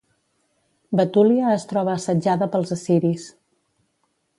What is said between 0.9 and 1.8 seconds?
Betúlia es